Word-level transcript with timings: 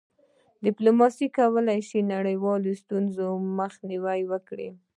ډيپلوماسي 0.65 1.27
کولی 1.37 1.79
سي 1.89 1.97
له 2.01 2.07
نړیوالو 2.13 2.69
ستونزو 2.81 3.27
مخنیوی 3.59 4.21
وکړي. 4.31 4.69